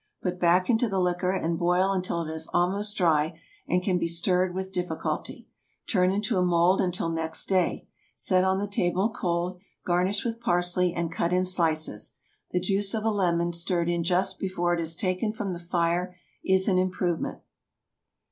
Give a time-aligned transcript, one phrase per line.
[0.23, 4.07] Put back into the liquor, and boil until it is almost dry and can be
[4.07, 5.47] stirred with difficulty.
[5.87, 7.87] Turn into a mould until next day.
[8.15, 12.15] Set on the table cold, garnish with parsley, and cut in slices.
[12.49, 16.17] The juice of a lemon, stirred in just before it is taken from the fire,
[16.43, 17.41] is an improvement.